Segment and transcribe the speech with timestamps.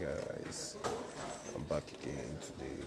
[0.00, 0.76] guys,
[1.54, 2.82] I'm back again today.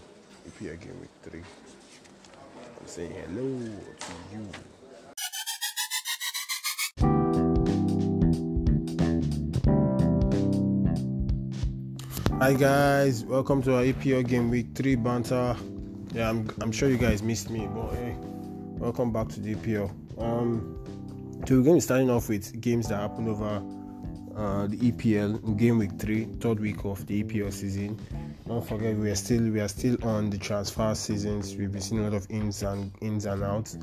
[0.48, 1.42] EPL Game Week 3.
[1.42, 3.44] I'm saying hello
[4.00, 4.50] to you.
[12.40, 15.56] Hi guys, welcome to our EPL Game Week 3 banter.
[16.14, 18.18] Yeah, I'm, I'm sure you guys missed me, but hey,
[18.78, 19.90] welcome back to the EPL.
[20.22, 20.84] Um,
[21.48, 23.64] so we're going to be starting off with games that happened over
[24.38, 28.00] uh, the EPL game week three, third week of the EPL season.
[28.48, 31.56] Don't forget we are still we are still on the transfer seasons.
[31.56, 33.78] We've been seeing a lot of ins and ins and outs,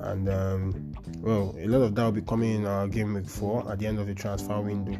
[0.00, 3.70] and um, well, a lot of that will be coming in our game week four
[3.70, 4.96] at the end of the transfer window.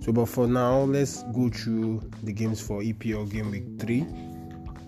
[0.00, 4.02] So, but for now, let's go through the games for EPL game week three.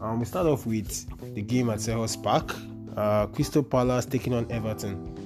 [0.00, 2.54] Um, we start off with the game at Selhurst Park.
[2.96, 5.25] Uh, Crystal Palace taking on Everton.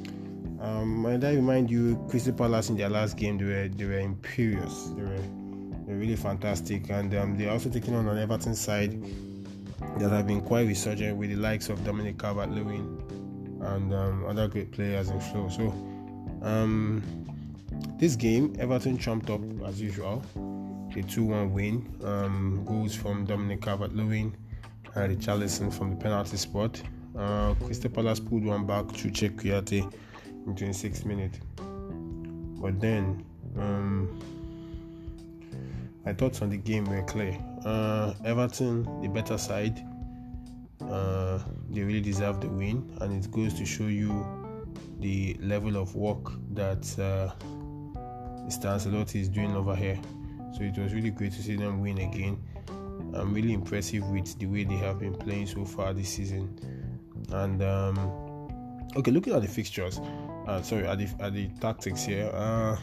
[0.60, 3.98] Um, and I remind you, Crystal Palace in their last game they were they were
[3.98, 4.90] imperious.
[4.96, 5.16] They were
[5.86, 9.02] they were really fantastic, and um, they're also taking on an Everton side
[9.98, 14.70] that have been quite resurgent with the likes of Dominic Calvert-Lewin and um, other great
[14.72, 15.48] players in flow.
[15.48, 15.68] So
[16.42, 17.02] um,
[17.98, 21.88] this game, Everton trumped up as usual, a 2-1 win.
[22.04, 24.36] Um, goals from Dominic Calvert-Lewin
[24.94, 26.80] and Richarlison from the penalty spot.
[27.16, 29.90] Uh, Crystal Palace pulled one back to check Kouyaté
[30.46, 31.38] in 26 minutes.
[32.60, 33.24] But then,
[33.56, 34.20] um,
[36.04, 37.38] my thoughts on the game were clear.
[37.64, 39.84] Uh, Everton, the better side,
[40.88, 41.38] uh,
[41.70, 44.26] they really deserve the win, and it goes to show you
[45.00, 47.32] the level of work that uh,
[48.46, 48.66] Mr.
[48.66, 49.98] Ancelotti is doing over here.
[50.52, 52.42] So it was really great to see them win again.
[53.14, 56.58] I'm really impressive with the way they have been playing so far this season.
[57.30, 57.98] And um,
[58.96, 60.00] okay, looking at the fixtures,
[60.50, 62.76] uh, sorry, at the, at the tactics here, uh,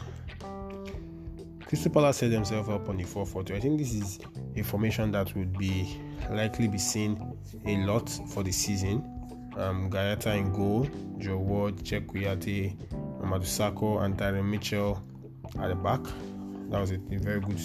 [1.66, 3.54] Crystal Palace set themselves up on the 4 4 2.
[3.54, 4.18] I think this is
[4.56, 5.98] a formation that would be
[6.30, 9.04] likely be seen a lot for the season.
[9.58, 10.88] Um, Guaita in goal,
[11.18, 12.74] Joe Ward, Cheikhou Kouyaté,
[13.20, 15.02] Mamadou and Tyrick Mitchell
[15.60, 16.02] at the back.
[16.70, 17.60] That was a, a very good.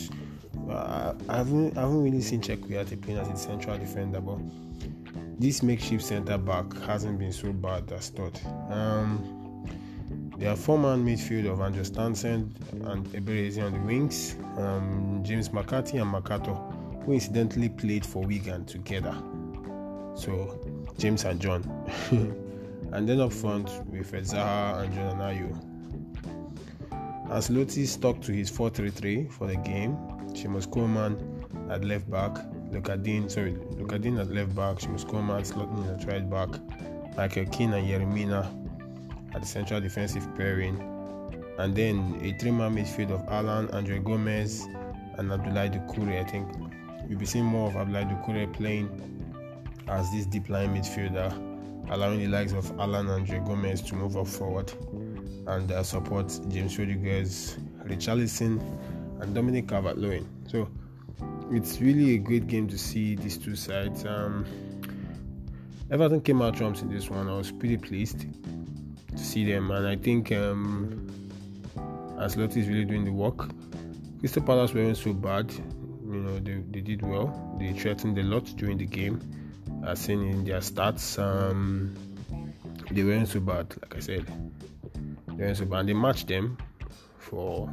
[0.70, 4.40] Uh, I haven't I haven't really seen Cheikhou Kouyaté playing as a central defender, but
[5.40, 8.42] this makeshift centre back hasn't been so bad as thought.
[8.70, 9.43] Um,
[10.44, 16.14] their four-man midfield of Andros Townsend and Eberechi on the wings, um, James McCarthy and
[16.14, 16.58] McArthur,
[17.06, 19.16] who incidentally played for Wigan together.
[20.16, 20.60] So
[20.98, 21.64] James and John.
[22.92, 25.58] and then up front with Zaha and Jordan Ayew.
[27.30, 29.96] Ancelotti stuck to his 4-3-3 for the game.
[30.34, 31.16] Seamus Coleman
[31.72, 32.38] at left back,
[32.70, 36.50] Lucas Digne, sorry, Lucas Digne at left back, Seamus Coleman slotting at right back,
[37.16, 38.52] Michael Keane and Yerry Mina
[39.34, 40.80] at the central defensive pairing,
[41.58, 44.62] and then a three-man midfield of Allan, André Gomes,
[45.18, 46.20] and Abdoulaye Doucouré.
[46.20, 46.48] I think
[47.08, 48.90] we'll be seeing more of Abdoulaye Doucouré playing
[49.88, 51.32] as this deep line midfielder,
[51.92, 54.72] allowing the likes of Allan and André Gomes to move up forward
[55.48, 58.62] and uh, support James Rodriguez, Richarlison,
[59.22, 60.28] and Dominic Calvert-Lewin.
[60.48, 60.70] So
[61.52, 64.06] it's really a great game to see these two sides.
[64.06, 64.46] Um,
[65.92, 67.28] Everton came out trumps in this one.
[67.28, 68.26] I was pretty pleased
[69.16, 71.08] to see them, and I think um,
[72.18, 73.50] Ancelotti is really doing the work.
[74.20, 77.58] Crystal Palace weren't so bad, you know, they, they did well.
[77.60, 79.22] They threatened a lot during the game,
[79.86, 81.20] as seen in their stats.
[81.22, 81.96] Um,
[82.92, 84.26] they weren't so bad, like I said.
[85.28, 85.80] They weren't so bad.
[85.82, 86.58] And they matched them
[87.18, 87.70] for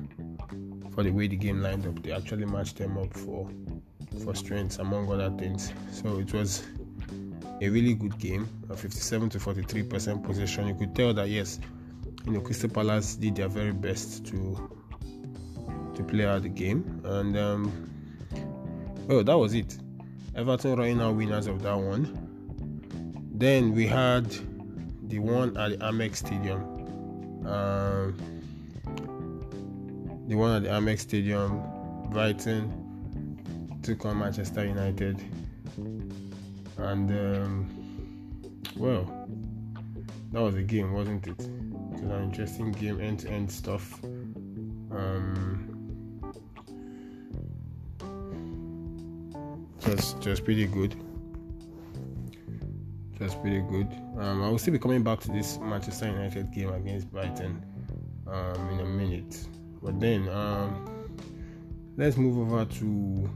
[0.94, 2.02] for the way the game lined up.
[2.02, 3.48] They actually matched them up for
[4.24, 5.72] for strengths, among other things.
[5.92, 6.64] So it was
[7.60, 10.66] a really good game, a 57 to 43 percent possession.
[10.66, 11.60] You could tell that yes,
[12.26, 14.70] you know, Crystal Palace did their very best to
[15.94, 17.90] to play out the game, and um,
[19.06, 19.76] well, that was it.
[20.34, 22.16] Everton running out winners of that one.
[23.34, 24.30] Then we had
[25.08, 26.62] the one at the Amex Stadium.
[27.46, 28.16] Um,
[30.28, 31.62] the one at the Amex Stadium,
[32.10, 35.20] Brighton took on Manchester United
[36.82, 39.28] and um, well,
[40.32, 41.40] that was a game, wasn't it?
[41.40, 41.50] It
[41.92, 44.02] was an interesting game, end-to-end stuff.
[44.92, 46.22] Um,
[49.80, 50.94] just, just pretty good.
[53.18, 53.88] Just pretty good.
[54.18, 57.62] Um, I will still be coming back to this Manchester United game against Brighton
[58.26, 59.46] um, in a minute.
[59.82, 61.08] But then, um,
[61.96, 63.30] let's move over to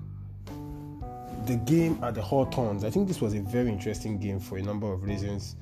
[1.47, 2.85] the game at the Hawthorns.
[2.85, 5.57] I think this was a very interesting game for a number of reasons.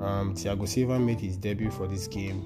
[0.00, 2.44] Um, Thiago Silva made his debut for this game,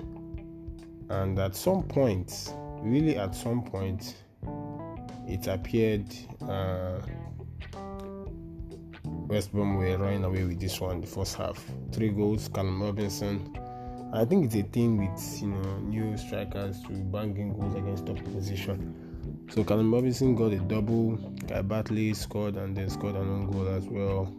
[1.09, 4.17] and at some point, really at some point,
[5.27, 6.15] it appeared
[6.49, 7.01] uh,
[9.05, 11.63] West Brom were running away with this one the first half.
[11.93, 13.55] Three goals, Callum Robinson.
[14.13, 18.19] I think it's a thing with you know new strikers to banging goals against top
[18.19, 19.08] opposition.
[19.51, 21.19] So Callum Robinson got a double,
[21.49, 24.33] Kyle Bartley scored and then scored an own goal as well.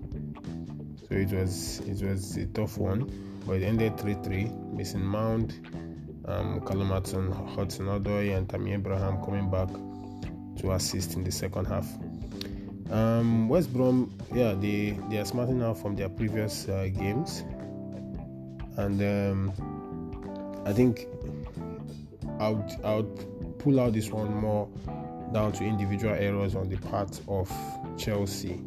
[1.07, 3.09] So it was it was a tough one,
[3.45, 4.73] but it ended 3-3.
[4.73, 5.59] Mason Mount,
[6.25, 9.69] um, Callum Hudson, Hudson Odoi, and Tammy Abraham coming back
[10.61, 11.87] to assist in the second half.
[12.91, 17.43] Um, West Brom, yeah, they they are smarting out from their previous uh, games,
[18.77, 21.07] and um, I think
[22.39, 22.71] I would
[23.59, 24.67] pull out this one more
[25.33, 27.51] down to individual errors on the part of
[27.97, 28.59] Chelsea.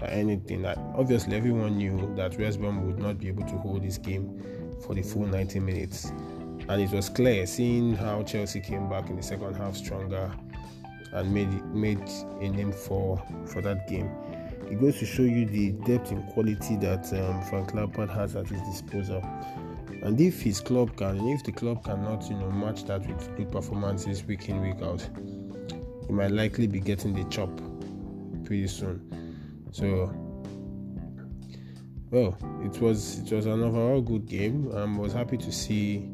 [0.00, 3.82] Uh, anything that obviously everyone knew that West Brom would not be able to hold
[3.82, 4.42] this game
[4.84, 6.06] for the full 90 minutes,
[6.68, 10.32] and it was clear seeing how Chelsea came back in the second half stronger
[11.12, 12.00] and made made
[12.40, 14.10] a name for for that game.
[14.70, 18.48] It goes to show you the depth and quality that um, Frank Lampard has at
[18.48, 19.22] his disposal.
[20.02, 23.52] And if his club can, if the club cannot, you know, match that with good
[23.52, 25.08] performances week in week out,
[26.06, 27.50] he might likely be getting the chop
[28.44, 29.00] pretty soon.
[29.70, 30.12] So,
[32.10, 34.72] well, it was it was an overall good game.
[34.74, 36.10] I um, was happy to see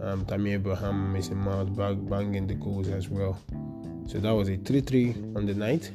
[0.00, 3.38] um, Tammy Abraham, Mason Mount back banging the goals as well.
[4.08, 5.90] So that was a 3 3 on the night.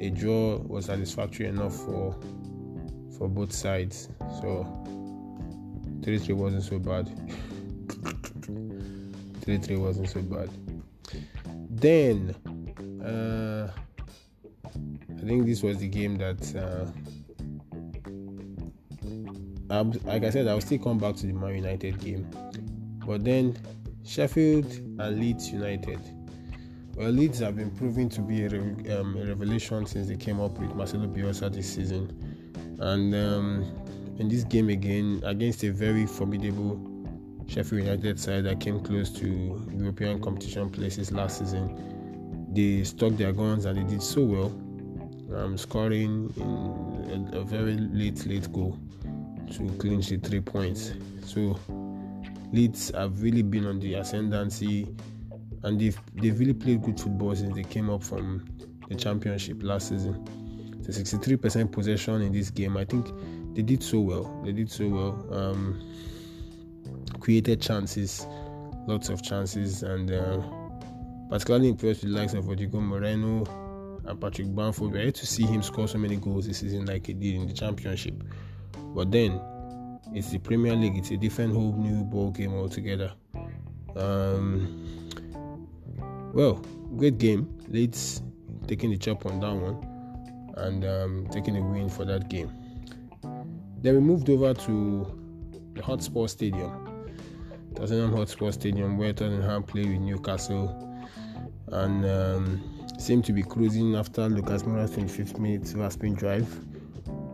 [0.00, 2.14] A draw was satisfactory enough for
[3.18, 4.08] for both sides.
[4.40, 4.64] So
[6.08, 7.06] 3 3 wasn't so bad.
[9.42, 10.48] 3 3 wasn't so bad.
[11.68, 12.34] Then,
[13.04, 13.70] uh,
[14.64, 16.86] I think this was the game that, uh,
[20.04, 22.26] like I said, I'll still come back to the Man United game.
[23.06, 23.58] But then,
[24.02, 24.64] Sheffield
[24.98, 26.00] and Leeds United
[26.96, 28.48] well, Leeds have been proving to be a,
[28.98, 33.87] um, a revelation since they came up with Marcelo Bielsa this season, and um,
[34.18, 36.80] in this game again against a very formidable
[37.46, 43.32] Sheffield United side that came close to European competition places last season, they stuck their
[43.32, 44.46] guns and they did so well,
[45.34, 48.78] um, scoring in a, a very late late goal
[49.52, 50.92] to clinch the three points.
[51.24, 51.58] So
[52.52, 54.86] Leeds have really been on the ascendancy
[55.62, 58.46] and they've they've really played good football since they came up from
[58.88, 60.24] the championship last season.
[60.82, 63.06] The 63% possession in this game, I think
[63.58, 64.40] they did so well.
[64.44, 65.26] They did so well.
[65.32, 65.82] Um,
[67.18, 68.24] created chances,
[68.86, 70.40] lots of chances, and uh,
[71.28, 73.44] particularly impressed with the likes of Rodrigo Moreno
[74.06, 74.92] and Patrick Bamford.
[74.92, 77.52] We're to see him score so many goals this season like he did in the
[77.52, 78.14] championship.
[78.94, 79.40] But then
[80.14, 83.12] it's the Premier League, it's a different whole new ball game altogether.
[83.96, 85.10] Um,
[86.32, 86.64] well,
[86.96, 87.58] great game.
[87.66, 88.22] Leeds
[88.68, 89.84] taking the chop on that one
[90.58, 92.52] and um, taking a win for that game.
[93.80, 95.06] Then we moved over to
[95.74, 97.06] the Hotspur Stadium,
[97.74, 100.84] Tottenham Hotspur Stadium, where Tottenham played with Newcastle
[101.68, 106.48] and um, seemed to be cruising after Lucas Moura's 25th minute last spin drive,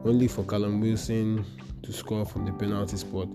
[0.04, 1.44] only for Callum Wilson
[1.82, 3.28] to score from the penalty spot.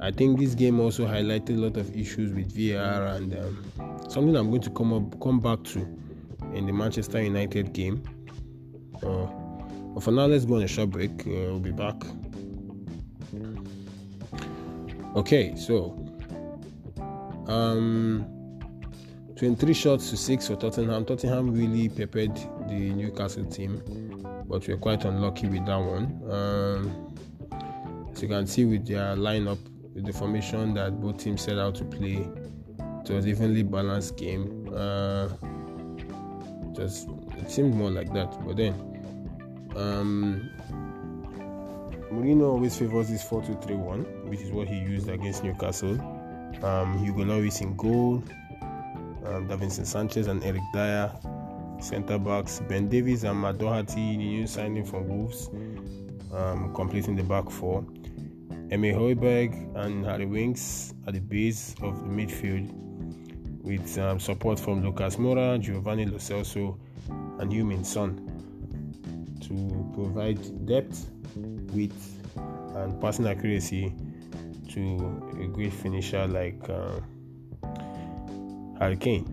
[0.00, 4.36] I think this game also highlighted a lot of issues with VAR and um, something
[4.36, 5.80] I'm going to come up come back to
[6.54, 8.02] in the Manchester United game.
[9.02, 9.26] Uh,
[9.94, 11.10] but for now, let's go on a short break.
[11.20, 11.96] Uh, we'll be back.
[15.18, 15.98] Okay, so
[17.48, 18.24] um,
[19.34, 21.04] 23 shots to six for Tottenham.
[21.04, 22.36] Tottenham really prepared
[22.68, 23.82] the Newcastle team,
[24.46, 26.22] but we're quite unlucky with that one.
[26.30, 27.16] Um,
[28.12, 29.58] as you can see with their lineup,
[29.92, 32.24] with the formation that both teams set out to play,
[33.04, 34.72] it was evenly balanced game.
[34.72, 35.30] Uh,
[36.74, 37.08] just
[37.38, 38.72] it seemed more like that, but then
[39.74, 40.48] um,
[42.12, 45.98] Mourinho always favors this 4-2-3-1, which is what he used against Newcastle.
[46.62, 48.22] Um, Hugo Lloris in goal,
[49.24, 51.12] um, Davinson Sanchez and Eric Dier,
[51.80, 55.50] centre backs, Ben Davies and Matt Doherty, the new signing from Wolves,
[56.34, 57.84] um, completing the back four.
[58.70, 62.70] Emil Højbjerg and Harry Winks at the base of the midfield
[63.62, 66.78] with um, support from Lucas Moura, Giovanni Lo Celso,
[67.38, 68.16] and Heung-min Son
[69.40, 71.10] to provide depth,
[71.72, 72.18] width,
[72.76, 73.94] and passing accuracy
[74.68, 77.00] to a great finisher like uh,
[79.00, 79.26] Kane.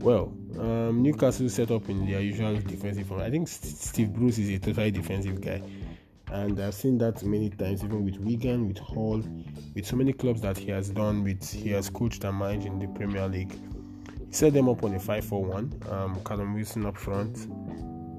[0.00, 3.20] Well, um, Newcastle set up in their usual defensive form.
[3.20, 5.62] I think Steve Bruce is a totally defensive guy
[6.32, 9.22] and I've seen that many times, even with Wigan, with Hull,
[9.74, 12.78] with so many clubs that he has done, with he has coached and managed in
[12.78, 13.52] the Premier League.
[14.26, 15.82] He set them up on a 5 4 1.
[15.90, 17.48] Um, Callum Wilson up front,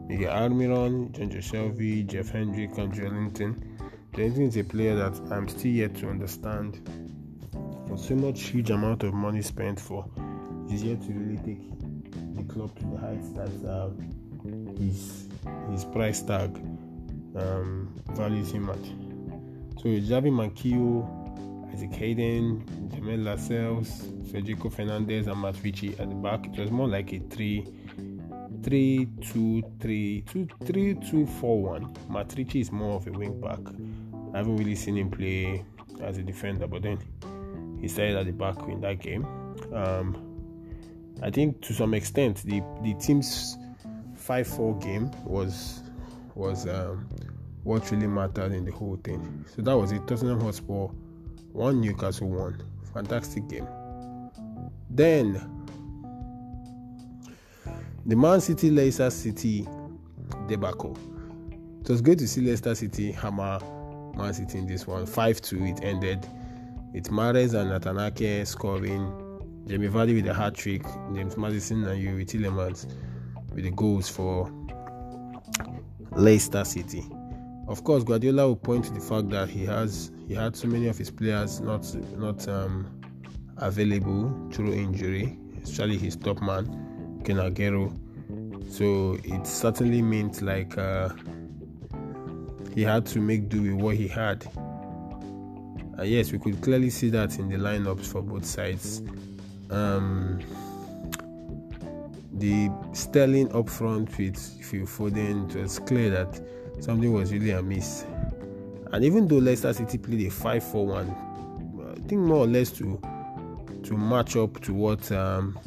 [0.07, 3.66] Miguel Almiron, Jonjo Shelvey, Jeff Hendrick, and Joelinton.
[4.17, 6.81] Joelinton is a player that I'm still yet to understand.
[7.87, 10.09] For so much huge amount of money spent for,
[10.67, 13.89] he's yet to really take the club to the heights that uh,
[14.79, 15.27] his
[15.69, 16.49] his price tag
[17.35, 18.83] um, values him at.
[19.79, 26.47] So Javi Manquillo, Isaac Hayden, Jamaal Lascelles, Federico Fernandez, and Matt at the back.
[26.47, 27.67] It was more like a three,
[28.63, 31.95] three, two, three, two, three, two, four, one.
[32.09, 33.59] Matt Ritchie is more of a wing back.
[34.33, 35.63] I haven't really seen him play
[36.01, 36.99] as a defender, but then
[37.81, 39.25] he started at the back in that game.
[39.73, 40.23] Um,
[41.21, 43.57] I think to some extent the the team's
[44.15, 45.81] five four game was
[46.35, 47.07] was um,
[47.63, 49.45] what really mattered in the whole thing.
[49.55, 50.07] So that was it.
[50.07, 50.87] Tottenham Hotspur
[51.53, 52.61] one Newcastle one.
[52.93, 53.67] Fantastic game.
[54.89, 55.67] Then
[58.05, 59.67] the Man City Leicester City
[60.47, 60.97] debacle.
[61.81, 63.59] It was great to see Leicester City hammer
[64.17, 65.05] Man City in this one.
[65.05, 66.27] 5 2 it ended.
[66.93, 69.23] With Mahrez and Nathan Ake scoring.
[69.67, 70.83] Jamie Vardy with a hat trick.
[71.13, 72.87] James Maddison and Youri Tielemans
[73.53, 74.51] with the goals for
[76.11, 77.03] Leicester City.
[77.67, 80.87] Of course, Guardiola will point to the fact that he has he had so many
[80.87, 81.85] of his players not
[82.17, 82.87] not um,
[83.57, 86.65] available through injury, especially his top man,
[87.25, 87.91] Kun Aguero.
[88.71, 91.09] So it certainly meant like uh,
[92.77, 94.45] he had to make do with what he had.
[95.97, 99.01] And yes, we could clearly see that in the lineups for both sides.
[99.71, 100.39] Um,
[102.33, 106.39] the Sterling up front with Phil Foden, it was clear that
[106.79, 108.05] something was really amiss.
[108.91, 112.69] And even though Leicester City played a 5 4 1, I think more or less
[112.73, 113.01] to
[113.85, 115.57] to match up to what um,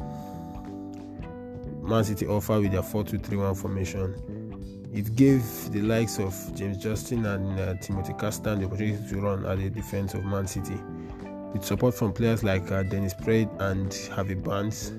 [1.83, 4.15] Man City offered with their 4 2 3 1 formation,
[4.93, 9.45] it gave the likes of James Justin and uh, Timothy Castagne the opportunity to run
[9.45, 10.75] at the defense of Man City.
[11.53, 14.89] With support from players like uh, Dennis Praet and Harvey Barnes,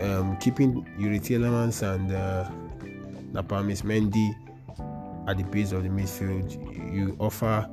[0.00, 2.50] um, keeping Youri Tielemans and uh,
[3.32, 4.34] Nampalys Mendy
[5.28, 6.52] at the base of the midfield,
[6.94, 7.68] you offer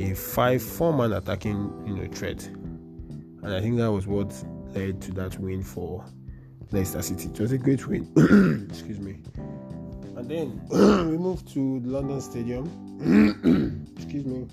[0.00, 4.32] a five-four man attacking you know threat, and I think that was what
[4.74, 6.04] led to that win for
[6.72, 7.28] Leicester City.
[7.28, 8.12] It was a great win.
[8.70, 9.18] Excuse me.
[10.18, 10.60] And then
[11.10, 12.66] we moved to the London Stadium.
[13.96, 14.48] Excuse me,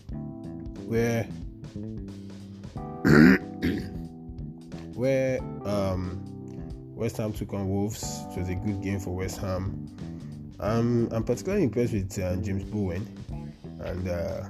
[0.86, 1.24] where
[4.93, 6.22] where um,
[6.93, 8.25] West Ham took on Wolves.
[8.29, 9.88] It was a good game for West Ham.
[10.60, 13.03] Um, I'm particularly impressed with uh, James Bowen
[13.79, 14.43] and uh,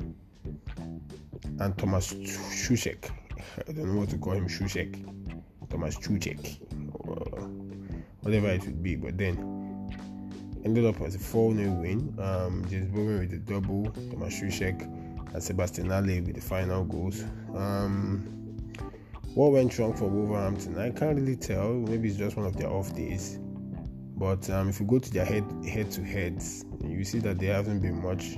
[1.61, 3.09] and Thomas Soucek.
[3.65, 5.01] I don't know what to call him, Soucek,
[5.69, 6.59] Thomas Soucek,
[8.19, 8.97] whatever it would be.
[8.97, 9.54] But then
[10.65, 12.13] ended up as a 4 0 win.
[12.19, 14.81] Um, James Bowen with the double, Thomas Soucek
[15.33, 17.23] and Sebastian Haller with the final goals.
[17.55, 18.31] Um,
[19.35, 20.77] what went wrong for Wolverhampton?
[20.79, 21.73] I can't really tell.
[21.73, 23.37] Maybe it's just one of their off days.
[24.17, 27.53] But um, if you go to their head head to heads, you see that there
[27.53, 28.37] hasn't been much.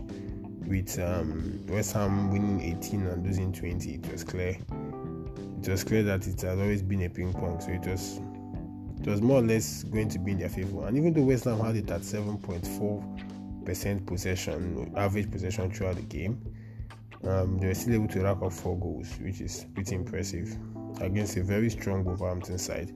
[0.68, 4.58] With um, West Ham winning 18 and losing 20, it was clear.
[5.62, 8.20] It was clear that it has always been a ping pong, so it was
[9.00, 10.88] it was more or less going to be in their favor.
[10.88, 16.40] And even though West Ham had it at 7.4% possession, average possession throughout the game,
[17.24, 20.56] um, they were still able to rack up four goals, which is pretty impressive
[21.02, 22.94] against a very strong Wolverhampton side.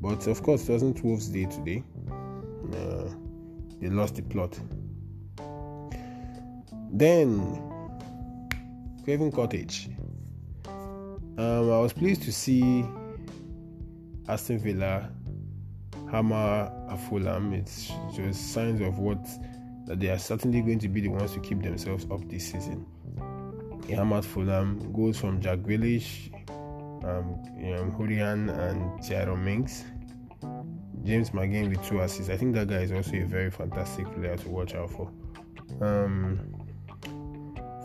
[0.00, 1.84] But of course, it wasn't Wolves' day today.
[2.10, 3.08] Uh,
[3.80, 4.58] they lost the plot.
[6.92, 7.62] Then,
[9.04, 9.88] Craven Cottage.
[10.66, 12.84] Um, I was pleased to see
[14.28, 15.10] Aston Villa
[16.10, 16.70] hammer
[17.08, 17.52] Fulham.
[17.54, 19.24] It's just signs of what
[19.86, 22.86] that they are certainly going to be the ones to keep themselves up this season.
[23.86, 24.92] He hammered Fulham.
[24.92, 26.32] Goals from Jack Grealish,
[27.04, 29.84] um, um, Hourihane and Tyrone Mings.
[31.04, 32.30] James McGinn with two assists.
[32.30, 35.10] I think that guy is also a very fantastic player to watch out for.
[35.80, 36.38] Um,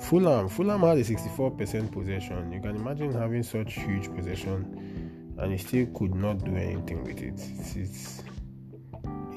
[0.02, 0.48] Fulham.
[0.50, 2.52] Fulham had a 64% possession.
[2.52, 4.97] You can imagine having such huge possession
[5.40, 7.40] and he still could not do anything with it.
[7.76, 8.24] It's,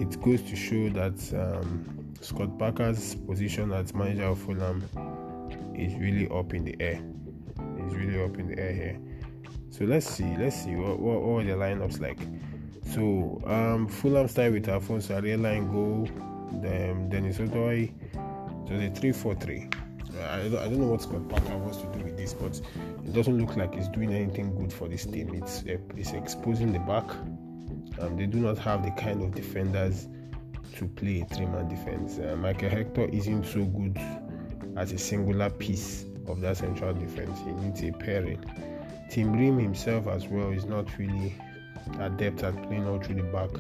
[0.00, 4.83] it goes to show that um, Scott Parker's position as manager of Fulham
[5.75, 7.02] is really up in the air.
[7.78, 9.00] It's really up in the air here.
[9.71, 12.19] So let's see, let's see what what, what the lineups like.
[12.95, 16.09] So um, Fulham started with Alphonse Areola in goal,
[16.61, 17.92] then Dennis Odoi.
[18.69, 19.75] So the 3-4-3.
[20.23, 22.61] I don't, I don't know what Scott Parker wants to do with this, but
[23.04, 25.35] it doesn't look like it's doing anything good for this team.
[25.35, 25.62] It's
[25.97, 27.11] it's exposing the back.
[27.99, 30.09] Um, they do not have the kind of defenders
[30.76, 32.19] to play a three-man defense.
[32.19, 33.99] Uh, Michael Hector isn't so good
[34.76, 37.38] as a singular piece of that central defense.
[37.40, 38.42] He needs a pairing.
[39.11, 41.35] Tim Ream himself as well is not really
[41.99, 43.50] adept at playing all through the back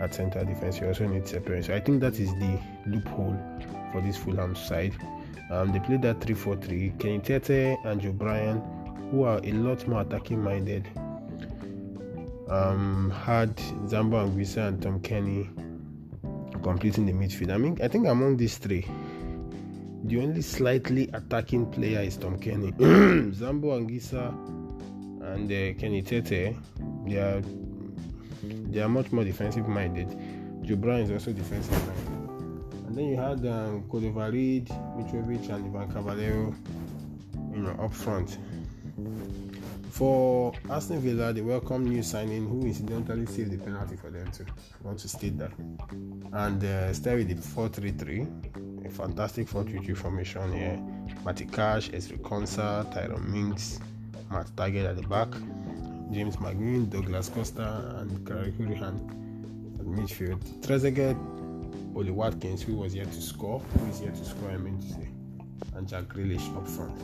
[0.00, 0.76] at center defense.
[0.76, 1.62] He also needs a pairing.
[1.62, 3.36] So I think that is the loophole
[3.92, 4.94] for this Fulham side.
[5.50, 6.92] Um, they played that 3 4 3.
[6.98, 8.62] Kenny Tete and Joe Bryan,
[9.10, 10.86] who are a lot more attacking minded,
[12.48, 15.48] um, had Zambo Anguissa and Tom Kenny
[16.62, 17.52] completing the midfield.
[17.52, 18.86] I mean, I think among these three,
[20.04, 22.72] the only slightly attacking player is Tom Kenny.
[23.32, 24.28] Zambo Anguissa
[25.22, 26.56] and uh, Kenny Tete,
[27.06, 27.42] they are
[28.42, 30.08] they are much more defensive minded.
[30.62, 32.20] Joe Bryan is also defensive minded.
[32.86, 36.54] And then you had um, Kodovarid, Mitrovic, and Ivan Cavaleiro,
[37.52, 38.38] you know, up front.
[39.90, 44.46] For Aston Villa, they welcome new signing who incidentally saved the penalty for them too.
[44.48, 45.50] I want to state that.
[46.32, 50.80] And uh, start with the 4-3-3, a fantastic 4-3-3 formation here.
[51.24, 53.80] Matty Cash, Ezri Konsa, Tyrone Mings,
[54.30, 55.28] Matt Targett at the back,
[56.12, 59.00] James McGinn, Douglas Costa, and Gary Hourihane
[59.80, 60.40] at midfield.
[60.60, 61.16] Trezeguet,
[61.96, 64.88] Ollie Watkins, who was yet to score, who is yet to score, I mean to
[64.88, 65.08] say,
[65.74, 66.96] and Jack Grealish up front.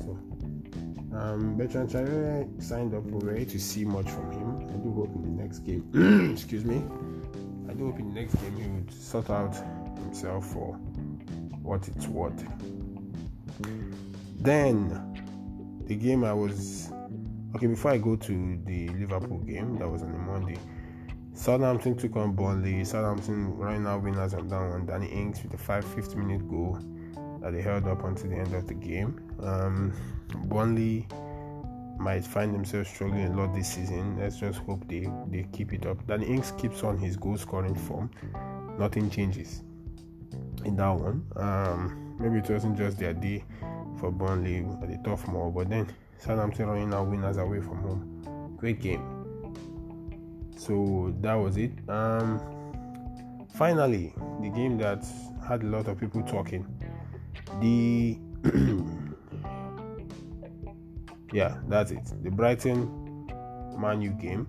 [0.00, 0.18] So,
[1.14, 3.04] um, Bertrand Traore signed up.
[3.04, 4.68] We're ready to see much from him.
[4.68, 6.82] I do hope in the next game, excuse me,
[7.68, 9.54] I do hope in the next game he would sort out
[10.00, 10.74] himself for
[11.62, 12.44] what it's worth.
[14.40, 15.12] Then,
[15.86, 16.90] the game I was
[17.54, 20.58] okay before I go to the Liverpool game that was on a Monday.
[21.34, 22.84] Southampton took on Burnley.
[22.84, 24.86] Southampton right now winners on that one.
[24.86, 26.78] Danny Ings with a 5 50 minute goal
[27.40, 29.18] that they held up until the end of the game.
[29.40, 29.92] Um,
[30.46, 31.06] Burnley
[31.98, 34.18] might find themselves struggling a lot this season.
[34.18, 36.06] Let's just hope they, they keep it up.
[36.06, 38.10] Danny Ings keeps on his goal scoring form.
[38.78, 39.62] Nothing changes
[40.64, 41.24] in that one.
[41.36, 43.44] Um, maybe it wasn't just their day
[43.98, 45.86] for Burnley at the Turf Moor, but then
[46.18, 48.56] Southampton running out winners away from home.
[48.56, 49.22] Great game.
[50.56, 51.72] So that was it.
[51.88, 52.40] Um,
[53.54, 55.04] finally, the game that
[55.46, 56.66] had a lot of people talking.
[57.60, 58.18] The
[61.32, 62.04] yeah, that's it.
[62.22, 63.26] The Brighton
[63.78, 64.46] Man U game.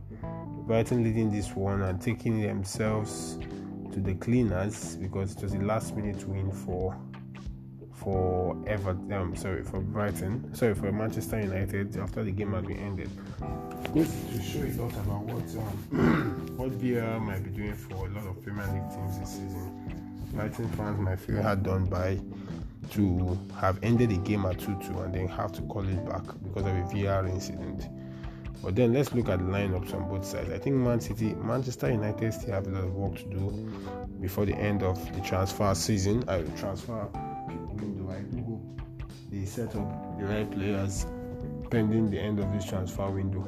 [0.68, 3.38] Brighton leading this one and taking themselves
[3.92, 6.98] to the cleaners because it was the last minute win for
[7.94, 9.14] for Everton.
[9.14, 10.54] Um, sorry for Brighton.
[10.54, 13.10] Sorry for Manchester United after the game had been ended.
[13.94, 18.10] This to show a lot about what um, what VR might be doing for a
[18.12, 20.13] lot of Premier League teams this season.
[20.34, 22.20] Brighton fans might feel hard done by
[22.92, 26.66] to have ended the game at 2-2 and then have to call it back because
[26.66, 27.88] of a VR incident.
[28.64, 30.50] But then let's look at the lineups on both sides.
[30.50, 33.72] I think Man City, Manchester United still have a lot of work to do
[34.22, 36.24] before the end of the transfer season.
[36.28, 37.10] I will transfer
[37.74, 38.10] window.
[38.10, 38.82] I do hope
[39.30, 41.06] they set up the right players
[41.70, 43.48] pending the end of this transfer window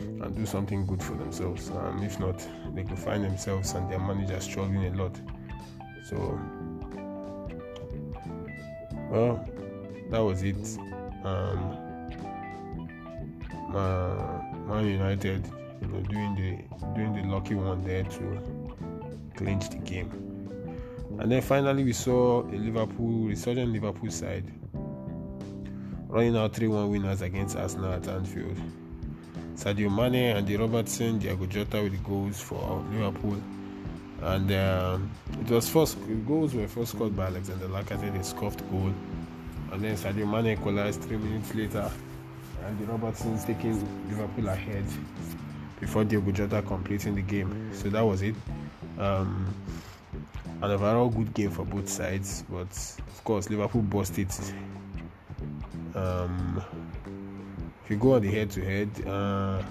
[0.00, 1.70] and do something good for themselves.
[1.70, 5.20] Um, if not, they could find themselves and their manager struggling a lot.
[6.08, 6.40] So,
[9.10, 9.46] well,
[10.10, 10.78] that was it.
[11.22, 11.76] Um,
[14.66, 15.46] Man United,
[15.82, 18.40] you know, doing the doing the lucky one there to
[19.36, 20.10] clinch the game.
[21.18, 24.50] And then finally, we saw a Liverpool, resurgent Liverpool side
[26.08, 28.56] running out 3 1 winners against Arsenal at Anfield.
[29.56, 33.36] Sadio Mane and the Robertson, Diego Jota with the goals for Liverpool.
[34.22, 38.92] And um, it was first goals were first scored by Alexander Lacazette, a scuffed goal.
[39.72, 41.90] And then Sadio Mane equalized three minutes later.
[42.64, 43.78] And the Robertsons taking
[44.08, 44.84] Liverpool ahead
[45.80, 47.70] before Diego Jota completing the game.
[47.72, 48.34] So that was it.
[48.98, 49.54] Um,
[50.60, 54.52] an overall good game for both sides, but of course Liverpool bossed it.
[55.94, 56.62] Um,
[57.84, 59.62] if you go on the head-to-head, uh,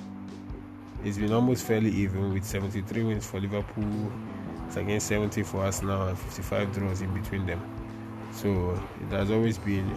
[1.03, 4.11] it's been almost fairly even with 73 wins for Liverpool.
[4.67, 7.61] It's against 70 for us now and 55 draws in between them.
[8.33, 9.89] So it has always been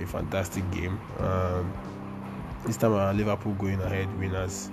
[0.00, 0.98] a fantastic game.
[1.18, 1.72] Um,
[2.64, 4.70] this time Liverpool going ahead winners.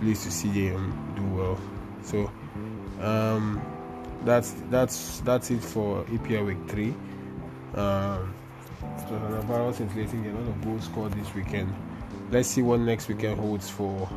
[0.00, 1.58] Pleased to see them do well.
[2.02, 2.30] So
[3.00, 3.60] um,
[4.24, 6.94] that's that's that's it for EPL Week Three.
[7.74, 8.34] Um,
[8.82, 11.74] an overall scintillating a lot of goals scored this weekend.
[12.30, 14.08] Let's see what next weekend holds for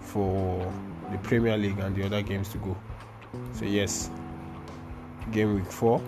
[0.00, 0.72] for
[1.12, 2.76] the Premier League and the other games to go.
[3.52, 4.10] So yes,
[5.30, 6.02] game week four.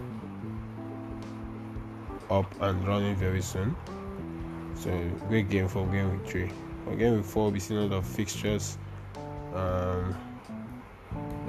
[2.31, 3.77] up and running very soon.
[4.75, 4.91] So
[5.29, 6.51] great game for game week three.
[6.85, 8.79] For game week four, we see a lot of fixtures.
[9.55, 10.17] Um,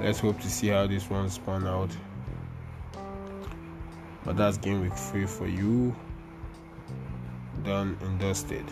[0.00, 1.90] let's hope to see how this one span out.
[4.24, 5.94] But that's game week three for you.
[7.64, 8.64] Done and dusted.